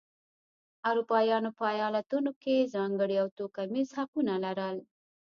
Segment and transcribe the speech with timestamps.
[0.89, 4.77] اروپایانو په ایالتونو کې ځانګړي او توکمیز حقونه لرل.